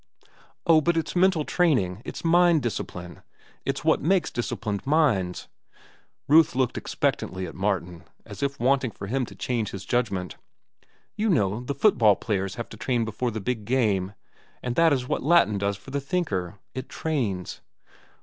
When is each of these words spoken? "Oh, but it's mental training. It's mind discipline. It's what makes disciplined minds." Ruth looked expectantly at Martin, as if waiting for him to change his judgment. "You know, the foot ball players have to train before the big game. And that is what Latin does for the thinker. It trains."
"Oh, 0.65 0.81
but 0.81 0.97
it's 0.97 1.15
mental 1.15 1.45
training. 1.45 2.01
It's 2.05 2.25
mind 2.25 2.63
discipline. 2.63 3.21
It's 3.67 3.85
what 3.85 4.01
makes 4.01 4.31
disciplined 4.31 4.83
minds." 4.83 5.47
Ruth 6.27 6.55
looked 6.55 6.75
expectantly 6.75 7.45
at 7.45 7.53
Martin, 7.53 8.05
as 8.25 8.41
if 8.41 8.59
waiting 8.59 8.89
for 8.89 9.05
him 9.05 9.27
to 9.27 9.35
change 9.35 9.69
his 9.69 9.85
judgment. 9.85 10.37
"You 11.15 11.29
know, 11.29 11.59
the 11.63 11.75
foot 11.75 11.99
ball 11.99 12.15
players 12.15 12.55
have 12.55 12.67
to 12.69 12.77
train 12.77 13.05
before 13.05 13.29
the 13.29 13.39
big 13.41 13.63
game. 13.65 14.15
And 14.63 14.73
that 14.75 14.91
is 14.91 15.07
what 15.07 15.21
Latin 15.21 15.59
does 15.59 15.77
for 15.77 15.91
the 15.91 16.01
thinker. 16.01 16.57
It 16.73 16.89
trains." 16.89 17.61